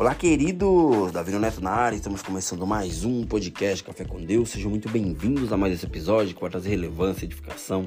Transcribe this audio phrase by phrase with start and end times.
[0.00, 1.12] Olá, queridos!
[1.12, 4.48] Davi Neto na área, estamos começando mais um podcast Café com Deus.
[4.48, 7.86] Sejam muito bem-vindos a mais esse episódio que vai trazer relevância, edificação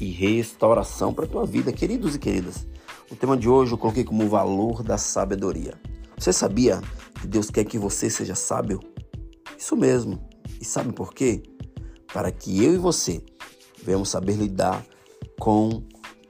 [0.00, 2.66] e restauração para a tua vida, queridos e queridas.
[3.10, 5.74] O tema de hoje eu coloquei como o valor da sabedoria.
[6.16, 6.80] Você sabia
[7.20, 8.80] que Deus quer que você seja sábio?
[9.58, 10.26] Isso mesmo.
[10.58, 11.42] E sabe por quê?
[12.10, 13.22] Para que eu e você
[13.82, 14.82] venhamos saber lidar
[15.38, 15.82] com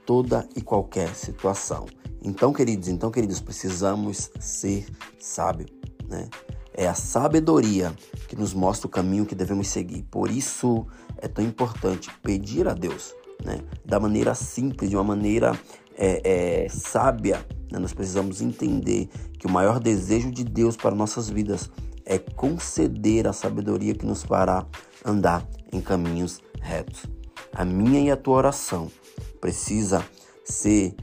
[0.05, 1.85] toda e qualquer situação.
[2.25, 4.87] Então, queridos, então, queridos, precisamos ser
[5.19, 5.69] sábios,
[6.09, 6.27] né?
[6.73, 7.95] É a sabedoria
[8.27, 10.01] que nos mostra o caminho que devemos seguir.
[10.09, 13.13] Por isso é tão importante pedir a Deus,
[13.45, 13.59] né?
[13.85, 15.57] Da maneira simples, de uma maneira
[15.95, 17.45] é, é, sábia.
[17.71, 17.77] Né?
[17.77, 19.07] Nós precisamos entender
[19.37, 21.69] que o maior desejo de Deus para nossas vidas
[22.05, 24.65] é conceder a sabedoria que nos fará
[25.05, 27.05] andar em caminhos retos.
[27.53, 28.91] A minha e a tua oração
[29.39, 30.03] precisa
[30.43, 30.95] ser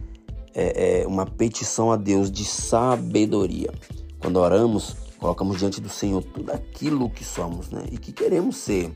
[0.55, 3.73] é, é uma petição a Deus de sabedoria.
[4.19, 8.93] Quando oramos, colocamos diante do Senhor tudo aquilo que somos né, e que queremos ser.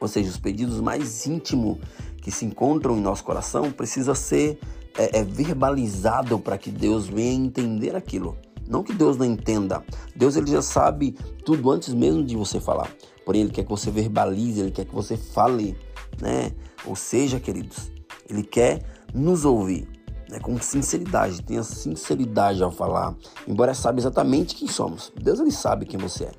[0.00, 1.78] Ou seja, os pedidos mais íntimos
[2.20, 4.58] que se encontram em nosso coração precisa ser
[4.96, 8.36] é, é verbalizado para que Deus venha entender aquilo.
[8.66, 9.84] Não que Deus não entenda.
[10.16, 11.12] Deus ele já sabe
[11.44, 12.90] tudo antes mesmo de você falar.
[13.24, 15.76] Porém, ele quer que você verbalize, ele quer que você fale,
[16.20, 16.52] né?
[16.86, 17.90] Ou seja, queridos,
[18.28, 18.82] ele quer
[19.14, 19.88] nos ouvir
[20.28, 23.14] né, com sinceridade, tenha sinceridade ao falar,
[23.46, 25.12] embora saiba exatamente quem somos.
[25.20, 26.32] Deus ele sabe quem você é.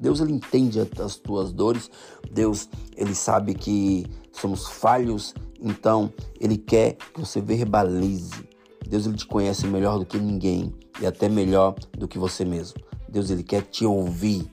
[0.00, 1.90] Deus ele entende as tuas dores.
[2.30, 8.46] Deus ele sabe que somos falhos, então ele quer que você verbalize.
[8.86, 12.78] Deus ele te conhece melhor do que ninguém e até melhor do que você mesmo.
[13.08, 14.50] Deus ele quer te ouvir,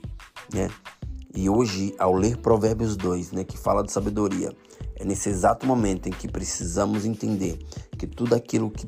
[0.53, 0.69] né?
[1.35, 4.55] E hoje, ao ler Provérbios 2, né, que fala de sabedoria,
[5.03, 7.59] é nesse exato momento em que precisamos entender
[7.97, 8.87] que tudo aquilo que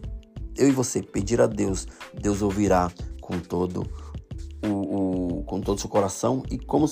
[0.58, 3.86] eu e você pedir a Deus, Deus ouvirá com todo
[4.66, 6.88] o, o com todo o seu coração e como,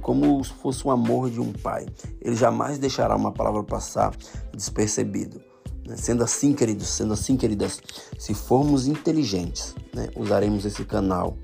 [0.00, 1.86] como se fosse um amor de um pai.
[2.20, 4.14] Ele jamais deixará uma palavra passar
[4.54, 5.42] despercebido.
[5.84, 5.96] Né?
[5.96, 7.80] Sendo assim, queridos, sendo assim, queridas,
[8.16, 11.36] se formos inteligentes, né, usaremos esse canal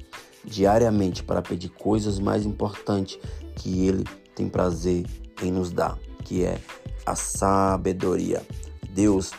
[0.45, 3.19] diariamente para pedir coisas mais importantes
[3.57, 4.05] que Ele
[4.37, 5.05] tem prazer
[5.43, 6.61] em nos dar, que é
[7.07, 8.47] a sabedoria.
[8.91, 9.33] Deus,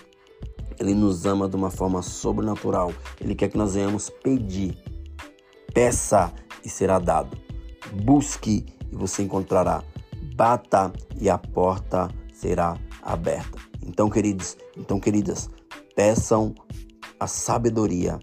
[0.79, 2.91] Ele nos ama de uma forma sobrenatural.
[3.21, 4.75] Ele quer que nós venhamos pedir.
[5.71, 6.33] Peça
[6.65, 7.37] e será dado.
[7.93, 9.83] Busque e você encontrará.
[10.35, 10.91] Bata
[11.21, 13.59] e a porta será aberta.
[13.85, 15.47] Então, queridos, então, queridas,
[15.95, 16.55] peçam
[17.19, 18.17] a sabedoria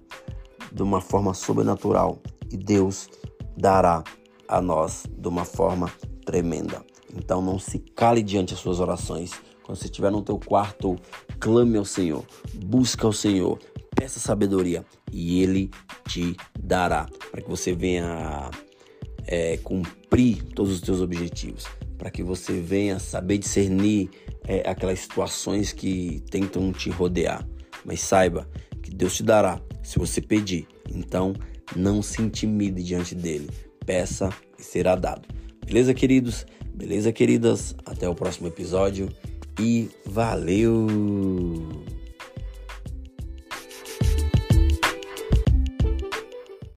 [0.72, 2.18] de uma forma sobrenatural
[2.50, 3.08] e Deus
[3.56, 4.02] dará
[4.48, 5.88] a nós de uma forma
[6.24, 6.84] tremenda.
[7.16, 9.32] Então não se cale diante das suas orações.
[9.62, 10.96] Quando você estiver no teu quarto,
[11.40, 13.58] clame ao Senhor, busca ao Senhor,
[13.94, 15.70] peça sabedoria e Ele
[16.06, 18.50] te dará para que você venha
[19.26, 21.64] é, cumprir todos os teus objetivos,
[21.98, 24.10] para que você venha saber discernir
[24.46, 27.46] é, aquelas situações que tentam te rodear.
[27.84, 28.48] Mas saiba
[28.82, 30.68] que Deus te dará se você pedir.
[30.88, 31.34] Então
[31.74, 33.50] não se intimide diante dele.
[33.84, 35.35] Peça e será dado.
[35.66, 36.46] Beleza, queridos?
[36.72, 37.74] Beleza, queridas?
[37.84, 39.08] Até o próximo episódio
[39.58, 40.86] e valeu!